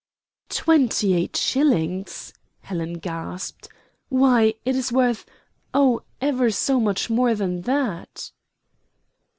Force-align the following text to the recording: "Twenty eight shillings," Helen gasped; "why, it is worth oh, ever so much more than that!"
"Twenty 0.49 1.13
eight 1.13 1.37
shillings," 1.37 2.33
Helen 2.61 2.93
gasped; 2.93 3.69
"why, 4.09 4.55
it 4.65 4.75
is 4.75 4.91
worth 4.91 5.27
oh, 5.75 6.01
ever 6.19 6.49
so 6.49 6.79
much 6.79 7.07
more 7.11 7.35
than 7.35 7.61
that!" 7.61 8.31